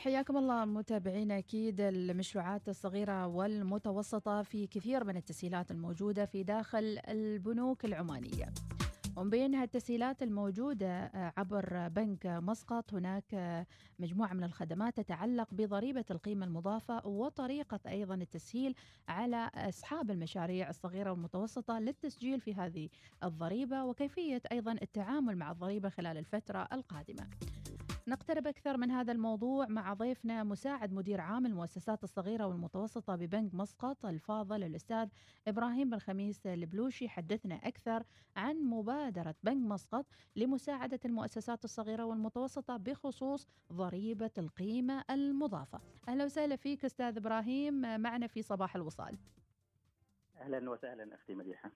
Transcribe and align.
حياكم 0.00 0.36
الله 0.36 0.64
متابعينا 0.64 1.38
أكيد 1.38 1.80
المشروعات 1.80 2.68
الصغيرة 2.68 3.26
والمتوسطة 3.26 4.42
في 4.42 4.66
كثير 4.66 5.04
من 5.04 5.16
التسهيلات 5.16 5.70
الموجودة 5.70 6.26
في 6.26 6.42
داخل 6.42 6.98
البنوك 7.08 7.84
العمانية. 7.84 8.46
ومن 9.16 9.30
بينها 9.30 9.64
التسهيلات 9.64 10.22
الموجودة 10.22 11.10
عبر 11.36 11.88
بنك 11.88 12.26
مسقط 12.26 12.94
هناك 12.94 13.66
مجموعة 13.98 14.32
من 14.32 14.44
الخدمات 14.44 14.96
تتعلق 14.96 15.48
بضريبة 15.52 16.04
القيمة 16.10 16.46
المضافة 16.46 17.06
وطريقة 17.06 17.80
أيضا 17.86 18.14
التسهيل 18.14 18.74
على 19.08 19.50
أصحاب 19.54 20.10
المشاريع 20.10 20.70
الصغيرة 20.70 21.10
والمتوسطة 21.10 21.78
للتسجيل 21.78 22.40
في 22.40 22.54
هذه 22.54 22.88
الضريبة 23.24 23.84
وكيفية 23.84 24.42
أيضا 24.52 24.72
التعامل 24.72 25.36
مع 25.36 25.50
الضريبة 25.50 25.88
خلال 25.88 26.18
الفترة 26.18 26.68
القادمة. 26.72 27.26
نقترب 28.08 28.46
أكثر 28.46 28.76
من 28.76 28.90
هذا 28.90 29.12
الموضوع 29.12 29.66
مع 29.66 29.94
ضيفنا 29.94 30.44
مساعد 30.44 30.92
مدير 30.92 31.20
عام 31.20 31.46
المؤسسات 31.46 32.04
الصغيرة 32.04 32.46
والمتوسطة 32.46 33.16
ببنك 33.16 33.54
مسقط 33.54 34.06
الفاضل 34.06 34.64
الأستاذ 34.64 35.08
إبراهيم 35.48 35.90
بن 35.90 35.98
خميس 35.98 36.46
البلوشي. 36.46 37.08
حدثنا 37.08 37.54
أكثر 37.54 38.04
عن 38.36 38.56
مبادرة 38.56 39.34
بنك 39.42 39.66
مسقط 39.70 40.06
لمساعدة 40.36 41.00
المؤسسات 41.04 41.64
الصغيرة 41.64 42.04
والمتوسطة 42.04 42.76
بخصوص 42.76 43.46
ضريبة 43.72 44.30
القيمة 44.38 45.04
المضافة. 45.10 45.80
أهلا 46.08 46.24
وسهلا 46.24 46.56
فيك 46.56 46.84
أستاذ 46.84 47.16
إبراهيم 47.16 48.00
معنا 48.00 48.26
في 48.26 48.42
صباح 48.42 48.76
الوصال. 48.76 49.18
أهلا 50.40 50.70
وسهلا 50.70 51.14
أختي 51.14 51.34
مديحة. 51.34 51.70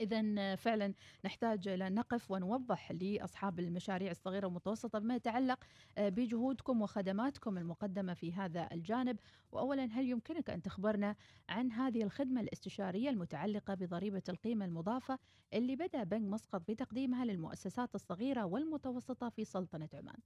إذا 0.00 0.56
فعلا 0.56 0.94
نحتاج 1.24 1.68
إلى 1.68 1.90
نقف 1.90 2.30
ونوضح 2.30 2.92
لأصحاب 2.92 3.58
المشاريع 3.58 4.10
الصغيرة 4.10 4.46
والمتوسطة 4.46 4.98
بما 4.98 5.14
يتعلق 5.14 5.64
بجهودكم 5.98 6.82
وخدماتكم 6.82 7.58
المقدمة 7.58 8.14
في 8.14 8.32
هذا 8.32 8.68
الجانب. 8.72 9.16
وأولا 9.52 9.84
هل 9.84 10.08
يمكنك 10.08 10.50
أن 10.50 10.62
تخبرنا 10.62 11.14
عن 11.48 11.72
هذه 11.72 12.02
الخدمة 12.02 12.40
الاستشارية 12.40 13.10
المتعلقة 13.10 13.74
بضريبة 13.74 14.22
القيمة 14.28 14.64
المضافة 14.64 15.18
اللي 15.54 15.76
بدأ 15.76 16.04
بنك 16.04 16.22
مسقط 16.32 16.62
بتقديمها 16.70 17.24
للمؤسسات 17.24 17.94
الصغيرة 17.94 18.44
والمتوسطة 18.44 19.28
في 19.28 19.44
سلطنة 19.44 19.88
عمان؟ 19.94 20.20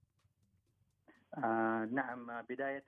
آه 1.37 1.85
نعم. 1.85 2.41
بداية 2.41 2.85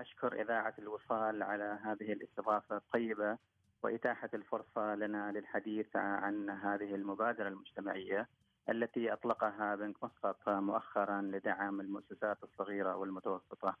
أشكر 0.00 0.42
إذاعة 0.42 0.74
الوصال 0.78 1.42
على 1.42 1.78
هذه 1.84 2.12
الاستضافة 2.12 2.76
الطيبة. 2.76 3.38
وإتاحة 3.86 4.30
الفرصة 4.34 4.94
لنا 4.94 5.32
للحديث 5.32 5.96
عن 5.96 6.50
هذه 6.50 6.94
المبادرة 6.94 7.48
المجتمعية 7.48 8.28
التي 8.68 9.12
أطلقها 9.12 9.74
بنك 9.74 10.04
مسقط 10.04 10.48
مؤخرا 10.48 11.22
لدعم 11.22 11.80
المؤسسات 11.80 12.38
الصغيرة 12.42 12.96
والمتوسطة. 12.96 13.76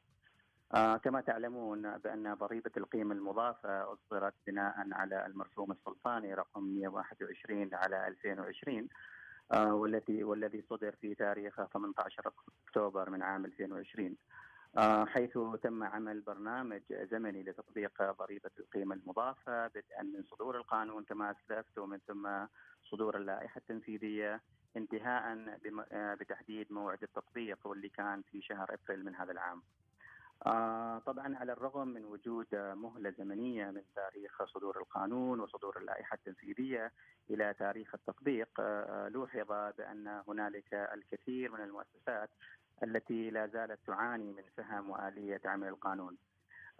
آه 0.74 0.96
كما 0.96 1.20
تعلمون 1.20 1.98
بأن 1.98 2.34
ضريبة 2.34 2.70
القيمة 2.76 3.14
المضافة 3.14 3.92
أصدرت 3.92 4.34
بناء 4.46 4.74
على 4.92 5.26
المرسوم 5.26 5.72
السلطاني 5.72 6.34
رقم 6.34 6.62
121 6.62 7.74
على 7.74 8.06
2020 8.06 8.88
آه 9.52 9.74
والتي 9.74 10.24
والذي 10.24 10.64
صدر 10.70 10.92
في 11.00 11.14
تاريخ 11.14 11.64
18 11.66 12.32
أكتوبر 12.66 13.10
من 13.10 13.22
عام 13.22 13.44
2020 13.44 14.16
حيث 15.06 15.38
تم 15.62 15.84
عمل 15.84 16.20
برنامج 16.20 16.80
زمني 16.90 17.42
لتطبيق 17.42 18.02
ضريبة 18.02 18.50
القيمة 18.58 18.94
المضافة 18.94 19.66
بدءا 19.66 20.02
من 20.02 20.22
صدور 20.22 20.56
القانون 20.56 21.04
كما 21.04 21.30
أسلفت 21.30 21.78
ومن 21.78 21.98
ثم 21.98 22.28
صدور 22.84 23.16
اللائحة 23.16 23.58
التنفيذية 23.58 24.40
انتهاء 24.76 25.58
بتحديد 25.92 26.72
موعد 26.72 27.02
التطبيق 27.02 27.66
واللي 27.66 27.88
كان 27.88 28.22
في 28.22 28.42
شهر 28.42 28.74
إبريل 28.74 29.04
من 29.04 29.14
هذا 29.14 29.32
العام. 29.32 29.62
طبعا 31.06 31.36
على 31.36 31.52
الرغم 31.52 31.88
من 31.88 32.04
وجود 32.04 32.46
مهلة 32.54 33.10
زمنية 33.10 33.70
من 33.70 33.82
تاريخ 33.94 34.44
صدور 34.44 34.78
القانون 34.80 35.40
وصدور 35.40 35.78
اللائحة 35.78 36.14
التنفيذية 36.14 36.92
إلى 37.30 37.54
تاريخ 37.58 37.94
التطبيق 37.94 38.60
لوحظ 39.08 39.48
بأن 39.78 40.22
هنالك 40.28 40.74
الكثير 40.74 41.52
من 41.52 41.60
المؤسسات 41.60 42.30
التي 42.82 43.30
لا 43.30 43.46
زالت 43.46 43.78
تعاني 43.86 44.32
من 44.32 44.42
فهم 44.56 44.90
وآلية 44.90 45.40
عمل 45.44 45.68
القانون. 45.68 46.16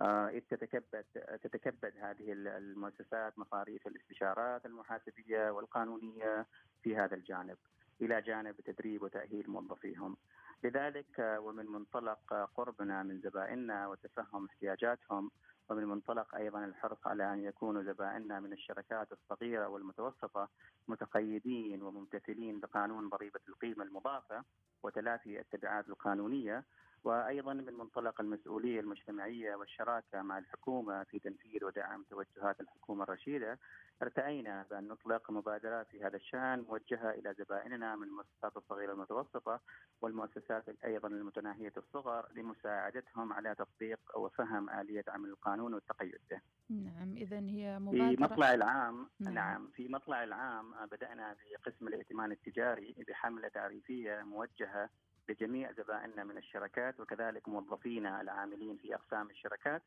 إذ 0.02 0.40
تتكبد 0.40 1.04
تتكبد 1.42 1.92
هذه 2.00 2.32
المؤسسات 2.32 3.38
مصاريف 3.38 3.86
الاستشارات 3.86 4.66
المحاسبية 4.66 5.50
والقانونية 5.50 6.46
في 6.82 6.96
هذا 6.96 7.14
الجانب 7.14 7.56
إلى 8.00 8.22
جانب 8.22 8.60
تدريب 8.60 9.02
وتأهيل 9.02 9.50
موظفيهم. 9.50 10.16
لذلك 10.64 11.18
ومن 11.18 11.66
منطلق 11.66 12.50
قربنا 12.54 13.02
من 13.02 13.20
زبائننا 13.20 13.88
وتفهم 13.88 14.46
احتياجاتهم 14.46 15.30
ومن 15.68 15.84
منطلق 15.84 16.34
أيضا 16.34 16.64
الحرص 16.64 17.06
على 17.06 17.32
أن 17.32 17.44
يكونوا 17.44 17.82
زبائننا 17.82 18.40
من 18.40 18.52
الشركات 18.52 19.08
الصغيرة 19.12 19.68
والمتوسطة 19.68 20.48
متقيدين 20.88 21.82
وممتثلين 21.82 22.60
بقانون 22.60 23.08
ضريبة 23.08 23.40
القيمة 23.48 23.84
المضافة 23.84 24.44
وتلافي 24.82 25.40
التبعات 25.40 25.88
القانونية. 25.88 26.64
وأيضا 27.04 27.52
من 27.54 27.74
منطلق 27.74 28.20
المسؤولية 28.20 28.80
المجتمعية 28.80 29.54
والشراكة 29.54 30.22
مع 30.22 30.38
الحكومة 30.38 31.04
في 31.04 31.18
تنفيذ 31.18 31.64
ودعم 31.64 32.04
توجهات 32.10 32.60
الحكومة 32.60 33.02
الرشيدة 33.04 33.58
ارتأينا 34.02 34.66
بأن 34.70 34.88
نطلق 34.88 35.30
مبادرات 35.30 35.86
في 35.88 36.04
هذا 36.04 36.16
الشأن 36.16 36.64
موجهة 36.68 37.10
إلى 37.10 37.34
زبائننا 37.38 37.96
من 37.96 38.02
المؤسسات 38.02 38.56
الصغيرة 38.56 38.92
المتوسطة 38.92 39.60
والمؤسسات 40.00 40.64
أيضا 40.84 41.08
المتناهية 41.08 41.72
الصغر 41.76 42.28
لمساعدتهم 42.34 43.32
على 43.32 43.54
تطبيق 43.54 43.98
وفهم 44.16 44.70
آلية 44.70 45.04
عمل 45.08 45.28
القانون 45.28 45.74
والتقيد 45.74 46.20
به. 46.30 46.40
نعم 46.70 47.16
اذا 47.16 47.38
هي 47.38 47.78
مبادره 47.78 48.16
في 48.16 48.22
مطلع 48.22 48.54
العام 48.54 49.08
نعم, 49.20 49.34
نعم 49.34 49.70
في 49.74 49.88
مطلع 49.88 50.24
العام 50.24 50.86
بدأنا 50.92 51.36
بقسم 51.66 51.88
الائتمان 51.88 52.32
التجاري 52.32 52.94
بحملة 53.08 53.48
تعريفية 53.48 54.22
موجهة 54.22 54.90
لجميع 55.28 55.72
زبائننا 55.72 56.24
من 56.24 56.38
الشركات 56.38 57.00
وكذلك 57.00 57.48
موظفينا 57.48 58.20
العاملين 58.20 58.76
في 58.76 58.94
أقسام 58.94 59.30
الشركات 59.30 59.82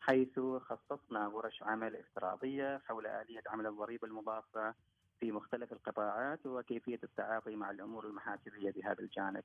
حيث 0.00 0.40
خصصنا 0.40 1.26
ورش 1.28 1.62
عمل 1.62 1.96
افتراضية 1.96 2.78
حول 2.88 3.06
آلية 3.06 3.42
عمل 3.46 3.66
الضريبة 3.66 4.08
المضافة 4.08 4.74
في 5.20 5.32
مختلف 5.32 5.72
القطاعات 5.72 6.46
وكيفية 6.46 7.00
التعاطي 7.04 7.56
مع 7.56 7.70
الأمور 7.70 8.06
المحاسبيه 8.06 8.70
بهذا 8.70 9.00
الجانب. 9.00 9.44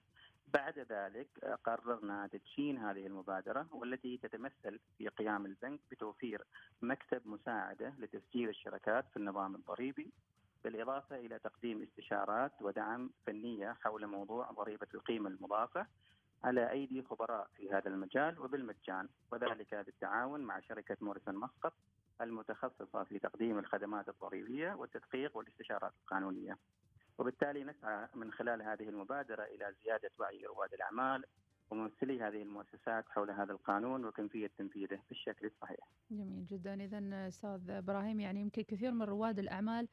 بعد 0.53 0.79
ذلك 0.79 1.27
قررنا 1.63 2.27
تدشين 2.27 2.77
هذه 2.77 3.07
المبادرة 3.07 3.67
والتي 3.71 4.17
تتمثل 4.17 4.79
في 4.97 5.07
قيام 5.07 5.45
البنك 5.45 5.79
بتوفير 5.91 6.43
مكتب 6.81 7.21
مساعدة 7.27 7.93
لتسجيل 7.99 8.49
الشركات 8.49 9.05
في 9.09 9.17
النظام 9.17 9.55
الضريبي 9.55 10.11
بالإضافة 10.63 11.15
إلى 11.15 11.39
تقديم 11.39 11.81
استشارات 11.81 12.51
ودعم 12.61 13.09
فنية 13.25 13.77
حول 13.81 14.07
موضوع 14.07 14.51
ضريبة 14.51 14.87
القيمة 14.93 15.29
المضافة 15.29 15.87
على 16.43 16.71
أيدي 16.71 17.03
خبراء 17.03 17.47
في 17.57 17.71
هذا 17.71 17.87
المجال 17.89 18.39
وبالمجان 18.39 19.09
وذلك 19.31 19.75
بالتعاون 19.75 20.41
مع 20.41 20.59
شركة 20.59 20.97
موريسون 21.01 21.35
مسقط 21.35 21.73
المتخصصة 22.21 23.03
في 23.03 23.19
تقديم 23.19 23.59
الخدمات 23.59 24.09
الضريبية 24.09 24.73
والتدقيق 24.73 25.37
والاستشارات 25.37 25.91
القانونية. 26.01 26.57
وبالتالي 27.17 27.63
نسعى 27.63 28.07
من 28.15 28.31
خلال 28.31 28.61
هذه 28.61 28.89
المبادرة 28.89 29.43
إلى 29.43 29.73
زيادة 29.83 30.11
وعي 30.19 30.45
رواد 30.45 30.73
الأعمال 30.73 31.25
وممثلي 31.71 32.21
هذه 32.21 32.41
المؤسسات 32.41 33.05
حول 33.09 33.31
هذا 33.31 33.51
القانون 33.51 34.05
وكيفية 34.05 34.51
تنفيذه 34.57 34.99
بالشكل 35.09 35.45
الصحيح. 35.47 35.87
جميل 36.11 36.45
جدا، 36.45 36.73
اذا 36.83 37.27
أستاذ 37.27 37.69
إبراهيم 37.69 38.19
يعني 38.19 38.41
يمكن 38.41 38.61
كثير 38.61 38.91
من 38.91 39.01
رواد 39.01 39.39
الأعمال 39.39 39.87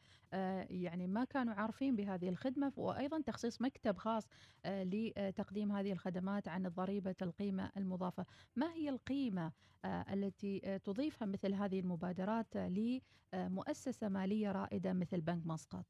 يعني 0.71 1.07
ما 1.07 1.25
كانوا 1.25 1.55
عارفين 1.55 1.97
بهذه 1.97 2.29
الخدمة 2.29 2.73
وأيضا 2.77 3.21
تخصيص 3.21 3.63
مكتب 3.63 3.97
خاص 3.97 4.29
لتقديم 4.67 5.73
هذه 5.73 5.93
الخدمات 5.93 6.49
عن 6.49 6.69
ضريبه 6.69 7.17
القيمة 7.23 7.73
المضافة، 7.77 8.27
ما 8.57 8.73
هي 8.73 8.89
القيمة 8.89 9.53
التي 9.85 10.79
تضيفها 10.85 11.27
مثل 11.27 11.55
هذه 11.55 11.81
المبادرات 11.81 12.57
لمؤسسة 12.57 14.09
مالية 14.09 14.53
رائدة 14.53 14.93
مثل 14.93 15.21
بنك 15.21 15.47
مسقط؟ 15.47 15.85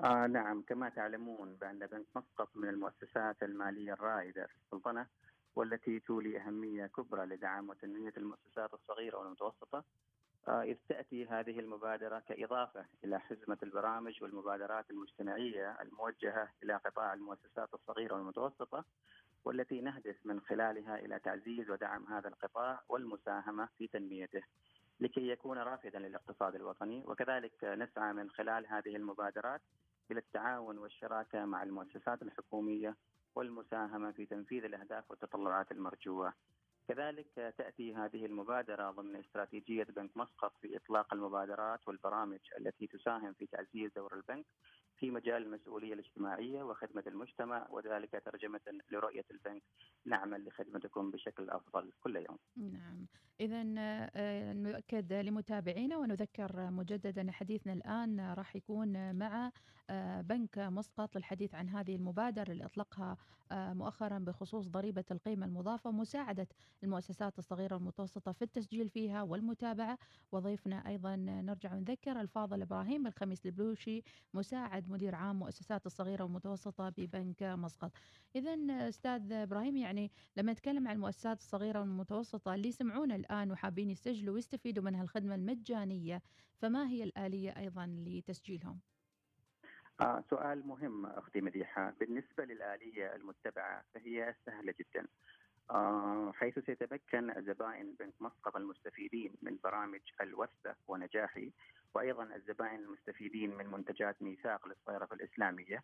آه 0.00 0.26
نعم 0.26 0.62
كما 0.62 0.88
تعلمون 0.88 1.54
بأن 1.56 1.78
بنك 1.78 2.06
مسقط 2.16 2.56
من 2.56 2.68
المؤسسات 2.68 3.42
المالية 3.42 3.92
الرائدة 3.92 4.46
في 4.46 4.54
السلطنة 4.56 5.06
والتي 5.56 6.00
تولي 6.00 6.40
أهمية 6.40 6.86
كبرى 6.86 7.26
لدعم 7.26 7.68
وتنمية 7.68 8.12
المؤسسات 8.16 8.74
الصغيرة 8.74 9.18
والمتوسطة. 9.18 9.84
آه 10.48 10.62
إذ 10.62 10.76
تأتي 10.88 11.26
هذه 11.26 11.60
المبادرة 11.60 12.18
كإضافة 12.18 12.86
إلى 13.04 13.20
حزمة 13.20 13.58
البرامج 13.62 14.22
والمبادرات 14.22 14.90
المجتمعية 14.90 15.76
الموجهة 15.80 16.48
إلى 16.62 16.76
قطاع 16.76 17.14
المؤسسات 17.14 17.74
الصغيرة 17.74 18.14
والمتوسطة 18.14 18.84
والتي 19.44 19.80
نهدف 19.80 20.16
من 20.24 20.40
خلالها 20.40 20.96
إلى 20.96 21.18
تعزيز 21.18 21.70
ودعم 21.70 22.06
هذا 22.06 22.28
القطاع 22.28 22.82
والمساهمة 22.88 23.68
في 23.78 23.86
تنميته. 23.86 24.42
لكي 25.00 25.28
يكون 25.28 25.58
رافدا 25.58 25.98
للاقتصاد 25.98 26.54
الوطني 26.54 27.02
وكذلك 27.06 27.64
نسعى 27.64 28.12
من 28.12 28.30
خلال 28.30 28.66
هذه 28.66 28.96
المبادرات 28.96 29.60
إلى 30.10 30.20
التعاون 30.20 30.78
والشراكة 30.78 31.44
مع 31.44 31.62
المؤسسات 31.62 32.22
الحكومية 32.22 32.96
والمساهمة 33.34 34.12
في 34.12 34.26
تنفيذ 34.26 34.64
الأهداف 34.64 35.10
والتطلعات 35.10 35.72
المرجوة. 35.72 36.32
كذلك 36.88 37.54
تأتي 37.58 37.94
هذه 37.94 38.26
المبادرة 38.26 38.90
ضمن 38.90 39.16
استراتيجية 39.16 39.84
بنك 39.84 40.16
مسقط 40.16 40.52
في 40.60 40.76
إطلاق 40.76 41.14
المبادرات 41.14 41.88
والبرامج 41.88 42.40
التي 42.58 42.86
تساهم 42.86 43.32
في 43.32 43.46
تعزيز 43.46 43.90
دور 43.96 44.14
البنك 44.14 44.46
في 45.04 45.10
مجال 45.10 45.42
المسؤولية 45.42 45.94
الاجتماعية 45.94 46.62
وخدمة 46.62 47.02
المجتمع 47.06 47.66
وذلك 47.70 48.22
ترجمة 48.24 48.60
لرؤية 48.90 49.24
البنك 49.30 49.62
نعمل 50.06 50.44
لخدمتكم 50.46 51.10
بشكل 51.10 51.50
أفضل 51.50 51.92
كل 52.00 52.16
يوم. 52.16 52.38
نعم، 52.56 53.06
اذا 53.40 53.64
آه، 53.78 54.52
نؤكد 54.52 55.12
لمتابعينا 55.12 55.96
ونذكر 55.96 56.70
مجددا 56.70 57.32
حديثنا 57.32 57.72
الآن 57.72 58.34
راح 58.34 58.56
يكون 58.56 59.18
مع 59.18 59.50
بنك 60.20 60.58
مسقط 60.58 61.16
للحديث 61.16 61.54
عن 61.54 61.68
هذه 61.68 61.96
المبادرة 61.96 62.52
اللي 62.52 62.64
أطلقها 62.64 63.16
آه، 63.52 63.72
مؤخرا 63.72 64.18
بخصوص 64.18 64.68
ضريبة 64.68 65.04
القيمة 65.10 65.46
المضافة 65.46 65.90
ومساعدة 65.90 66.48
المؤسسات 66.84 67.38
الصغيرة 67.38 67.74
والمتوسطة 67.74 68.32
في 68.32 68.42
التسجيل 68.42 68.88
فيها 68.88 69.22
والمتابعة 69.22 69.98
وضيفنا 70.32 70.88
أيضا 70.88 71.16
نرجع 71.16 71.74
ونذكر 71.74 72.20
الفاضل 72.20 72.62
إبراهيم 72.62 73.06
الخميس 73.06 73.46
البلوشي 73.46 74.02
مساعد 74.34 74.88
مدير 74.88 75.14
عام 75.14 75.38
مؤسسات 75.38 75.86
الصغيرة 75.86 76.24
والمتوسطة 76.24 76.88
ببنك 76.88 77.42
مسقط 77.42 77.92
إذا 78.36 78.56
أستاذ 78.88 79.32
إبراهيم 79.32 79.76
يعني 79.76 80.10
لما 80.36 80.52
نتكلم 80.52 80.88
عن 80.88 80.94
المؤسسات 80.94 81.40
الصغيرة 81.40 81.80
والمتوسطة 81.80 82.54
اللي 82.54 82.68
يسمعونا 82.68 83.16
الآن 83.16 83.50
وحابين 83.52 83.90
يسجلوا 83.90 84.34
ويستفيدوا 84.34 84.84
من 84.84 84.94
هالخدمة 84.94 85.34
المجانية 85.34 86.22
فما 86.56 86.88
هي 86.88 87.04
الآلية 87.04 87.50
أيضا 87.50 87.86
لتسجيلهم؟ 87.86 88.93
آه 90.00 90.24
سؤال 90.30 90.66
مهم 90.66 91.06
أختي 91.06 91.40
مديحة. 91.40 91.94
بالنسبة 92.00 92.44
للآلية 92.44 93.14
المتبعة 93.14 93.84
فهي 93.94 94.34
سهلة 94.46 94.74
جدا. 94.80 95.06
آه 95.70 96.32
حيث 96.32 96.58
سيتمكن 96.58 97.42
زبائن 97.46 97.94
بنك 98.00 98.14
مسقط 98.20 98.56
المستفيدين 98.56 99.34
من 99.42 99.58
برامج 99.64 100.00
الوثبة 100.20 100.74
ونجاحي 100.88 101.52
وأيضا 101.94 102.24
الزبائن 102.36 102.80
المستفيدين 102.80 103.56
من 103.56 103.66
منتجات 103.66 104.22
ميثاق 104.22 104.68
للصيرفة 104.68 105.16
الإسلامية 105.16 105.82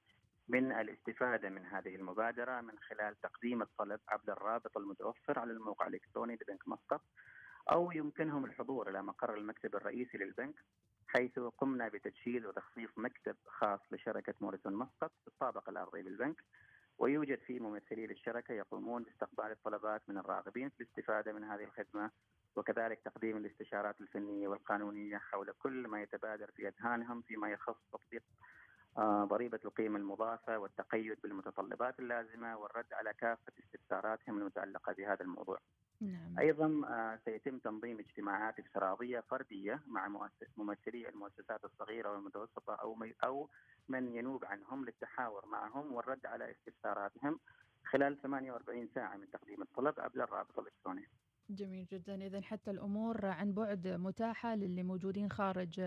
من 0.48 0.72
الاستفادة 0.72 1.48
من 1.48 1.66
هذه 1.66 1.94
المبادرة 1.96 2.60
من 2.60 2.78
خلال 2.78 3.20
تقديم 3.20 3.62
الطلب 3.62 4.00
عبر 4.08 4.32
الرابط 4.32 4.76
المتوفر 4.76 5.38
على 5.38 5.52
الموقع 5.52 5.86
الإلكتروني 5.86 6.34
لبنك 6.34 6.68
مسقط 6.68 7.02
أو 7.72 7.92
يمكنهم 7.92 8.44
الحضور 8.44 8.90
إلى 8.90 9.02
مقر 9.02 9.34
المكتب 9.34 9.76
الرئيسي 9.76 10.18
للبنك 10.18 10.54
حيث 11.12 11.38
قمنا 11.38 11.88
بتجهيز 11.88 12.46
وتخصيص 12.46 12.90
مكتب 12.96 13.36
خاص 13.46 13.80
لشركة 13.90 14.34
موريسون 14.40 14.74
مسقط 14.74 15.12
في 15.22 15.28
الطابق 15.28 15.68
الأرضي 15.68 16.02
بالبنك 16.02 16.44
ويوجد 16.98 17.38
فيه 17.38 17.60
ممثلي 17.60 18.06
للشركة 18.06 18.54
يقومون 18.54 19.02
باستقبال 19.02 19.50
الطلبات 19.50 20.02
من 20.08 20.18
الراغبين 20.18 20.68
في 20.68 20.80
الاستفادة 20.80 21.32
من 21.32 21.44
هذه 21.44 21.64
الخدمة 21.64 22.10
وكذلك 22.56 23.00
تقديم 23.04 23.36
الاستشارات 23.36 24.00
الفنية 24.00 24.48
والقانونية 24.48 25.18
حول 25.18 25.52
كل 25.58 25.88
ما 25.88 26.02
يتبادر 26.02 26.50
في 26.56 26.68
أذهانهم 26.68 27.22
فيما 27.22 27.50
يخص 27.50 27.76
تطبيق 27.92 28.22
آه، 28.98 29.24
ضريبة 29.24 29.60
القيمة 29.64 29.98
المضافة 29.98 30.58
والتقيد 30.58 31.18
بالمتطلبات 31.22 31.98
اللازمة 31.98 32.56
والرد 32.56 32.92
على 32.92 33.14
كافة 33.14 33.52
استفساراتهم 33.64 34.38
المتعلقة 34.38 34.92
بهذا 34.92 35.20
الموضوع. 35.20 35.58
نعم. 36.00 36.38
أيضا 36.38 36.82
آه، 36.88 37.19
سيتم 37.25 37.58
تنظيم 37.58 37.99
اجتماعات 37.99 38.58
افتراضية 38.58 39.20
فردية 39.20 39.82
مع 39.87 40.08
ممثلي 40.56 41.08
المؤسسات 41.08 41.64
الصغيرة 41.64 42.12
والمتوسطة 42.12 42.75
أو 42.75 42.97
أو 43.25 43.49
من 43.88 44.14
ينوب 44.14 44.44
عنهم 44.44 44.85
للتحاور 44.85 45.47
معهم 45.47 45.93
والرد 45.93 46.26
على 46.26 46.50
استفساراتهم 46.50 47.41
خلال 47.85 48.23
48 48.23 48.88
ساعة 48.94 49.17
من 49.17 49.31
تقديم 49.31 49.62
الطلب 49.62 50.00
عبر 50.00 50.25
الرابط 50.25 50.58
الإلكتروني. 50.58 51.08
جميل 51.55 51.87
جدا. 51.87 52.26
إذا 52.26 52.41
حتى 52.41 52.70
الأمور 52.70 53.26
عن 53.26 53.52
بعد 53.52 53.88
متاحة 53.88 54.55
للي 54.55 54.82
موجودين 54.82 55.31
خارج 55.31 55.81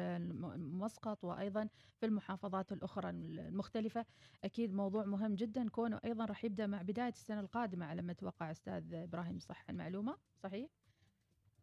مسقط 0.57 1.23
وأيضا 1.23 1.67
في 1.99 2.05
المحافظات 2.05 2.71
الأخرى 2.71 3.09
المختلفة. 3.09 4.05
أكيد 4.43 4.73
موضوع 4.73 5.05
مهم 5.05 5.35
جدا. 5.35 5.69
كونه 5.69 5.99
أيضا 6.05 6.25
راح 6.25 6.45
يبدأ 6.45 6.67
مع 6.67 6.81
بداية 6.81 7.09
السنة 7.09 7.39
القادمة 7.39 7.85
على 7.85 8.01
ما 8.01 8.11
أتوقع 8.11 8.51
أستاذ 8.51 8.93
إبراهيم. 8.93 9.39
صح 9.39 9.65
المعلومة؟ 9.69 10.17
صحيح؟ 10.35 10.69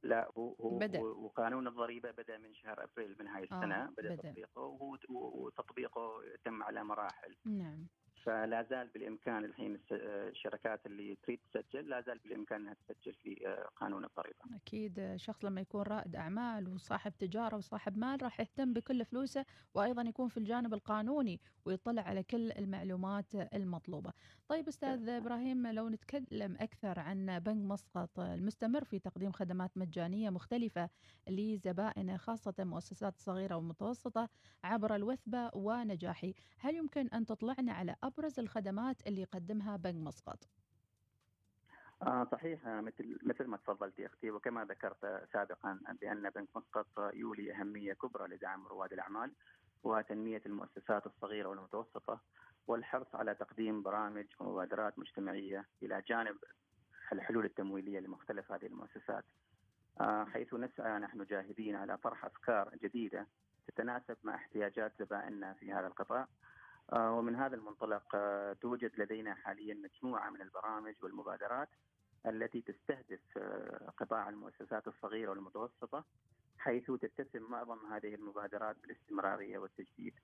لا 0.02 0.32
هو 0.38 0.54
هو 0.60 0.78
بدأ. 0.78 1.00
وقانون 1.00 1.68
الضريبة 1.68 2.10
بدأ 2.10 2.38
من 2.38 2.54
شهر 2.54 2.84
أبريل 2.84 3.16
من 3.20 3.26
هاي 3.28 3.42
السنة. 3.42 3.74
آه 3.84 3.90
بدأ, 3.98 4.14
بدأ. 4.14 4.30
تطبيقه 4.30 4.78
وتطبيقه 5.10 6.10
تم 6.44 6.62
على 6.62 6.84
مراحل. 6.84 7.36
نعم. 7.46 7.86
فلا 8.24 8.66
زال 8.70 8.88
بالإمكان 8.88 9.44
الحين 9.44 9.78
الشركات 9.92 10.86
اللي 10.86 11.18
تريد 11.22 11.40
تسجل 11.52 11.88
لا 11.88 12.00
زال 12.00 12.18
بالإمكان 12.18 12.60
إنها 12.60 12.74
تسجل 12.74 13.14
في 13.14 13.48
آه، 13.48 13.68
قانون 13.76 14.04
الضريبه. 14.04 14.56
أكيد 14.56 15.16
شخص 15.16 15.44
لما 15.44 15.60
يكون 15.60 15.82
رائد 15.82 16.16
أعمال 16.16 16.68
وصاحب 16.68 17.12
تجارة 17.18 17.56
وصاحب 17.56 17.98
مال 17.98 18.22
راح 18.22 18.40
يهتم 18.40 18.72
بكل 18.72 19.04
فلوسه 19.04 19.44
وأيضا 19.74 20.02
يكون 20.02 20.28
في 20.28 20.36
الجانب 20.36 20.74
القانوني 20.74 21.40
ويطلع 21.64 22.02
على 22.02 22.22
كل 22.22 22.52
المعلومات 22.52 23.34
المطلوبة. 23.34 24.12
طيب 24.48 24.68
أستاذ 24.68 25.08
إبراهيم 25.08 25.66
لو 25.66 25.88
نتكلم 25.88 26.56
أكثر 26.60 26.98
عن 26.98 27.38
بنك 27.38 27.64
مسقط 27.70 28.20
المستمر 28.20 28.84
في 28.84 28.98
تقديم 28.98 29.32
خدمات 29.32 29.70
مجانية 29.76 30.30
مختلفة 30.30 30.90
لزبائنه 31.28 32.16
خاصة 32.16 32.54
مؤسسات 32.58 33.18
صغيرة 33.18 33.56
ومتوسطة 33.56 34.28
عبر 34.64 34.94
الوثبة 34.94 35.50
ونجاحي، 35.54 36.34
هل 36.58 36.74
يمكن 36.74 37.08
أن 37.08 37.26
تطلعنا 37.26 37.72
على 37.72 37.96
أبرز 38.10 38.38
الخدمات 38.38 39.06
اللي 39.06 39.20
يقدمها 39.20 39.76
بنك 39.76 40.06
مسقط؟ 40.06 40.38
آه 42.02 42.28
صحيح 42.32 42.66
مثل 42.66 43.18
مثل 43.22 43.44
ما 43.44 43.56
تفضلتي 43.56 44.06
أختي 44.06 44.30
وكما 44.30 44.64
ذكرت 44.64 45.28
سابقا 45.32 45.78
بأن 46.00 46.30
بنك 46.30 46.48
مسقط 46.56 46.86
يولي 47.14 47.52
أهمية 47.52 47.92
كبرى 47.92 48.28
لدعم 48.28 48.66
رواد 48.66 48.92
الأعمال 48.92 49.32
وتنمية 49.82 50.42
المؤسسات 50.46 51.06
الصغيرة 51.06 51.48
والمتوسطة 51.48 52.20
والحرص 52.66 53.14
على 53.14 53.34
تقديم 53.34 53.82
برامج 53.82 54.26
ومبادرات 54.38 54.98
مجتمعية 54.98 55.66
إلى 55.82 56.02
جانب 56.08 56.36
الحلول 57.12 57.44
التمويلية 57.44 58.00
لمختلف 58.00 58.52
هذه 58.52 58.66
المؤسسات. 58.66 59.24
آه 60.00 60.24
حيث 60.24 60.54
نسعى 60.54 60.98
نحن 60.98 61.24
جاهدين 61.24 61.76
على 61.76 61.96
طرح 61.96 62.24
أفكار 62.24 62.76
جديدة 62.82 63.26
تتناسب 63.68 64.16
مع 64.22 64.34
احتياجات 64.34 64.92
زبائننا 64.98 65.52
في 65.52 65.72
هذا 65.72 65.86
القطاع 65.86 66.20
آه، 66.20 66.26
ومن 66.92 67.36
هذا 67.36 67.56
المنطلق 67.56 68.02
آه، 68.14 68.52
توجد 68.52 68.90
لدينا 68.98 69.34
حاليا 69.34 69.74
مجموعة 69.74 70.30
من 70.30 70.42
البرامج 70.42 70.94
والمبادرات 71.02 71.68
التي 72.26 72.60
تستهدف 72.60 73.20
آه، 73.36 73.92
قطاع 73.96 74.28
المؤسسات 74.28 74.88
الصغيرة 74.88 75.30
والمتوسطة 75.30 76.04
حيث 76.58 76.90
تتسم 76.90 77.42
معظم 77.42 77.92
هذه 77.92 78.14
المبادرات 78.14 78.76
بالاستمرارية 78.82 79.58
والتجديد. 79.58 80.14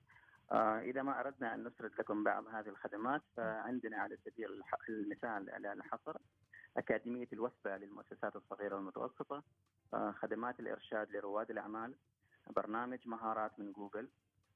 إذا 0.81 1.01
ما 1.01 1.19
أردنا 1.19 1.55
أن 1.55 1.67
نسرد 1.67 1.91
لكم 1.99 2.23
بعض 2.23 2.47
هذه 2.47 2.69
الخدمات 2.69 3.21
فعندنا 3.37 3.97
على 3.97 4.17
سبيل 4.25 4.63
المثال 4.89 5.49
على 5.49 5.73
الحصر 5.73 6.17
أكاديمية 6.77 7.27
الوثبه 7.33 7.77
للمؤسسات 7.77 8.35
الصغيرة 8.35 8.75
والمتوسطة، 8.75 9.43
خدمات 10.11 10.59
الإرشاد 10.59 11.11
لرواد 11.11 11.51
الأعمال، 11.51 11.95
برنامج 12.55 12.99
مهارات 13.05 13.59
من 13.59 13.71
جوجل، 13.71 14.07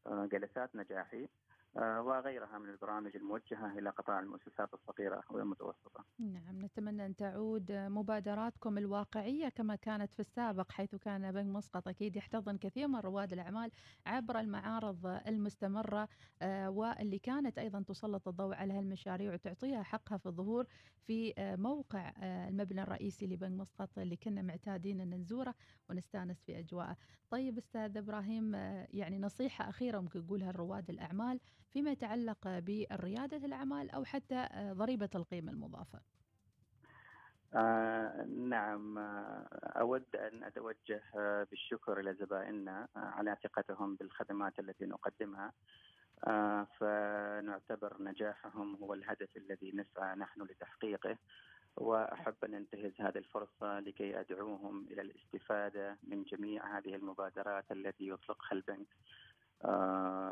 جلسات 0.08 0.76
نجاحي، 0.76 1.24
آه، 1.24 1.28
وغيرها 1.76 2.58
من 2.58 2.70
البرامج 2.70 3.16
الموجهة 3.16 3.80
إلى 3.80 3.90
قطاع 3.90 4.20
المؤسسات 4.20 4.74
الصغيرة 4.74 5.24
والمتوسطة. 5.30 6.06
نعم 6.20 6.66
نتمنى 6.66 7.06
أن 7.06 7.16
تعود 7.16 7.72
مبادراتكم 7.72 8.78
الواقعية 8.78 9.50
كما 9.50 9.76
كانت 9.76 10.14
في 10.14 10.20
السابق 10.20 10.72
حيث 10.72 10.96
كان 10.96 11.32
بنك 11.32 11.56
مسقط 11.56 11.88
أكيد 11.88 12.16
يحتضن 12.16 12.58
كثير 12.58 12.88
من 12.88 13.00
رواد 13.00 13.34
الأعمال 13.34 13.72
عبر 14.06 14.40
المعارض 14.40 15.06
المستمرة 15.06 16.08
آه، 16.42 16.70
واللي 16.70 17.20
كانت 17.20 17.58
أيضا 17.60 17.82
تسلط 17.82 18.28
الضوء 18.28 18.56
على 18.56 18.74
هالمشاريع 18.74 19.34
وتعطيها 19.34 19.84
حقها 19.84 20.18
في 20.18 20.26
الظهور 20.26 20.68
في 21.08 21.34
آه، 21.38 21.56
موقع 21.56 22.14
المبنى 22.24 22.84
الرئيسي 22.84 23.28
لبنك 23.28 23.52
مسقط 23.62 24.00
اللي 24.00 24.16
كنا 24.16 24.42
معتادين 24.42 25.02
أن 25.02 25.14
نزوره 25.14 25.56
ونستأنس 25.90 26.44
في 26.44 26.60
أجواءه. 26.60 26.98
طيب 27.30 27.58
أستاذ 27.58 27.98
إبراهيم 27.98 28.56
يعني 28.90 29.20
نصيحة 29.20 29.70
أخيرة 29.70 30.00
ممكن 30.00 30.20
نقولها 30.20 30.52
لرواد 30.52 30.90
الأعمال 30.90 31.40
فيما 31.74 31.92
يتعلق 31.92 32.48
بريادة 32.60 33.38
الأعمال 33.38 33.92
أو 33.92 34.04
حتى 34.04 34.36
آه، 34.36 34.74
ضريبة 34.74 35.10
القيمة 35.16 35.52
المضافة. 35.52 36.00
آه 37.54 38.26
نعم. 38.26 38.98
آه، 38.98 39.48
أود 39.80 40.16
أن 40.16 40.44
أتوجه 40.44 41.04
آه، 41.16 41.48
بالشكر 41.52 42.00
إلى 42.00 42.14
زبائننا 42.14 42.88
على 42.96 43.38
ثقتهم 43.44 43.96
بالخدمات 43.96 44.60
التي 44.60 44.86
نقدمها. 44.86 45.54
آه 46.28 46.68
فنعتبر 46.80 48.04
نجاحهم 48.04 48.76
هو 48.76 48.94
الهدف 48.94 49.38
الذي 49.38 49.72
نسعى 49.72 50.16
نحن 50.16 50.42
لتحقيقه. 50.42 51.18
وأحب 51.78 52.36
أن 52.44 52.54
أنتهز 52.54 52.92
هذه 53.00 53.18
الفرصة 53.18 53.80
لكي 53.80 54.20
أدعوهم 54.20 54.88
إلى 54.92 55.02
الاستفادة 55.02 55.98
من 56.04 56.24
جميع 56.24 56.78
هذه 56.78 56.96
المبادرات 56.96 57.72
التي 57.72 58.08
يطلقها 58.08 58.52
البنك. 58.52 58.88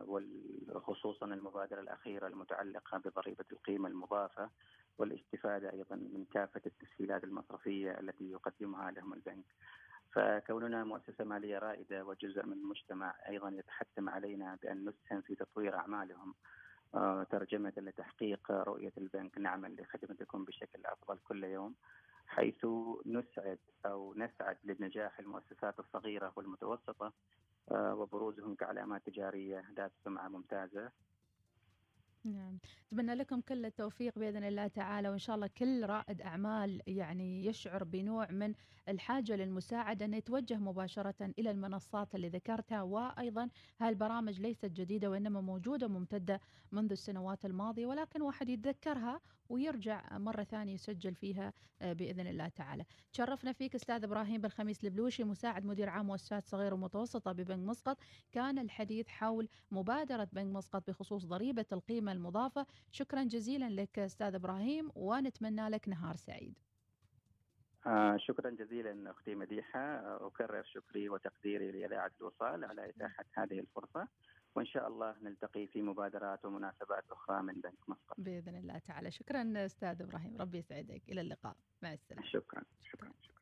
وخصوصا 0.08 1.26
المبادرة 1.26 1.82
الأخيرة 1.82 2.28
المتعلقة 2.28 2.98
بضريبة 2.98 3.46
القيمة 3.52 3.90
المضافة 3.90 4.50
والاستفادة 4.98 5.74
أيضا 5.74 5.96
من 5.96 6.26
كافة 6.34 6.62
التسهيلات 6.66 7.24
المصرفية 7.24 8.00
التي 8.00 8.32
يقدمها 8.32 8.92
لهم 8.92 9.14
البنك. 9.14 9.46
فكوننا 10.14 10.84
مؤسسة 10.84 11.24
مالية 11.24 11.60
رائدة 11.60 12.06
وجزء 12.06 12.46
من 12.46 12.54
المجتمع 12.54 13.16
أيضا 13.30 13.50
يتحتم 13.50 14.10
علينا 14.10 14.58
بأن 14.64 14.90
نسهم 14.90 15.22
في 15.22 15.36
تطوير 15.36 15.76
أعمالهم. 15.76 16.36
آه، 16.96 17.24
ترجمة 17.24 17.74
لتحقيق 17.78 18.52
رؤية 18.52 18.94
البنك 18.98 19.38
نعمل 19.38 19.82
لخدمتكم 19.82 20.46
بشكل 20.46 20.86
أفضل 20.86 21.18
كل 21.24 21.44
يوم 21.44 21.76
حيث 22.28 22.66
نسعد 23.06 23.60
أو 23.86 24.14
نسعد 24.14 24.58
لنجاح 24.64 25.20
المؤسسات 25.20 25.80
الصغيرة 25.80 26.34
والمتوسطة 26.36 27.06
آه، 27.06 27.14
وبروزهم 27.72 28.56
كعلامات 28.56 29.06
تجارية 29.06 29.64
ذات 29.78 29.92
سمعة 30.06 30.28
ممتازة. 30.28 30.92
نعم. 32.24 32.60
أتمنى 32.88 33.14
لكم 33.16 33.42
كل 33.42 33.66
التوفيق 33.66 34.20
بإذن 34.20 34.44
الله 34.44 34.68
تعالى 34.68 35.10
وإن 35.10 35.18
شاء 35.18 35.36
الله 35.36 35.48
كل 35.48 35.86
رائد 35.86 36.22
أعمال 36.22 36.82
يعني 36.88 37.46
يشعر 37.46 37.84
بنوع 37.84 38.32
من 38.32 38.54
الحاجة 38.90 39.36
للمساعدة 39.36 40.06
أن 40.06 40.14
يتوجه 40.14 40.58
مباشرة 40.58 41.34
إلى 41.40 41.52
المنصات 41.52 42.16
اللي 42.16 42.30
ذكرتها. 42.30 42.82
وأيضا 42.82 43.50
هالبرامج 43.82 44.42
ليست 44.42 44.66
جديدة 44.66 45.10
وإنما 45.10 45.42
موجودة 45.42 45.88
ممتدة 45.88 46.40
منذ 46.72 46.92
السنوات 46.92 47.46
الماضية 47.46 47.88
ولكن 47.88 48.22
واحد 48.22 48.50
يتذكرها 48.50 49.22
ويرجع 49.50 50.18
مرة 50.18 50.44
ثانية 50.44 50.74
يسجل 50.74 51.16
فيها 51.16 51.54
آه، 51.82 51.94
بإذن 51.94 52.28
الله 52.28 52.48
تعالى. 52.48 52.86
تشرفنا 53.14 53.52
فيك 53.52 53.76
أستاذ 53.76 54.04
إبراهيم 54.04 54.42
بالخميس 54.42 54.84
البلوشي 54.84 55.24
مساعد 55.24 55.66
مدير 55.66 55.90
عام 55.90 56.06
مؤسسات 56.06 56.46
صغيرة 56.46 56.74
ومتوسطة 56.74 57.32
ببنك 57.32 57.70
مسقط. 57.70 57.98
كان 58.32 58.60
الحديث 58.60 59.08
حول 59.08 59.48
مبادرة 59.72 60.28
بنك 60.34 60.56
مسقط 60.56 60.90
بخصوص 60.90 61.26
ضريبة 61.26 61.66
القيمة 61.72 62.12
المضافة. 62.12 62.66
شكرا 62.92 63.24
جزيلا 63.24 63.70
لك 63.70 64.00
أستاذ 64.00 64.36
إبراهيم 64.36 64.92
ونتمنى 64.96 65.70
لك 65.70 65.90
نهار 65.90 66.16
سعيد. 66.16 66.54
آه 67.88 68.18
شكرا 68.18 68.50
جزيلا 68.50 69.12
أختي 69.12 69.36
مديحة. 69.36 69.80
أكرر 70.28 70.64
شكري 70.64 71.10
وتقديري 71.10 71.72
لإذاعة 71.72 72.12
الوصال 72.22 72.66
على 72.66 72.90
إتاحة 72.90 73.26
هذه 73.34 73.60
الفرصة. 73.60 74.08
وإن 74.56 74.66
شاء 74.66 74.88
الله 74.88 75.16
نلتقي 75.22 75.68
في 75.68 75.82
مبادرات 75.82 76.46
ومناسبات 76.46 77.04
أخرى 77.12 77.42
من 77.42 77.54
بنك 77.54 77.90
مسقط. 77.90 78.16
بإذن 78.18 78.56
الله 78.56 78.78
تعالى، 78.78 79.12
شكرا 79.12 79.66
أستاذ 79.66 80.02
إبراهيم، 80.02 80.42
ربي 80.42 80.58
يسعدك، 80.58 81.02
إلى 81.10 81.22
اللقاء، 81.22 81.56
مع 81.82 81.94
السلامة. 81.94 82.28
شكرا 82.28 82.64
شكرا 82.92 83.12
شكرا. 83.22 83.39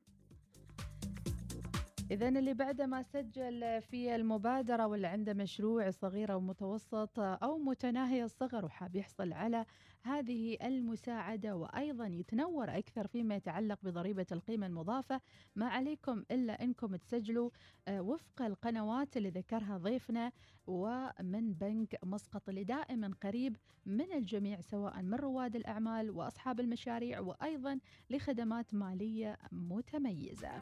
إذا 2.11 2.27
اللي 2.27 2.53
بعد 2.53 2.81
ما 2.81 3.03
سجل 3.03 3.81
في 3.81 4.15
المبادرة 4.15 4.87
واللي 4.87 5.07
عنده 5.07 5.33
مشروع 5.33 5.89
صغير 5.89 6.33
أو 6.33 6.39
متوسط 6.39 7.19
أو 7.19 7.57
متناهي 7.57 8.23
الصغر 8.23 8.65
وحاب 8.65 8.95
يحصل 8.95 9.33
على 9.33 9.65
هذه 10.01 10.57
المساعدة 10.63 11.55
وأيضا 11.55 12.07
يتنور 12.07 12.77
أكثر 12.77 13.07
فيما 13.07 13.35
يتعلق 13.35 13.79
بضريبة 13.83 14.25
القيمة 14.31 14.67
المضافة 14.67 15.21
ما 15.55 15.67
عليكم 15.67 16.23
إلا 16.31 16.63
أنكم 16.63 16.95
تسجلوا 16.95 17.49
آه، 17.87 18.01
وفق 18.01 18.41
القنوات 18.41 19.17
اللي 19.17 19.29
ذكرها 19.29 19.77
ضيفنا 19.77 20.31
ومن 20.67 21.53
بنك 21.53 21.95
مسقط 22.03 22.49
اللي 22.49 22.63
دائما 22.63 23.11
قريب 23.23 23.57
من 23.85 24.11
الجميع 24.13 24.61
سواء 24.61 25.01
من 25.01 25.13
رواد 25.13 25.55
الأعمال 25.55 26.11
وأصحاب 26.11 26.59
المشاريع 26.59 27.19
وأيضا 27.19 27.79
لخدمات 28.09 28.73
مالية 28.73 29.37
متميزة. 29.51 30.59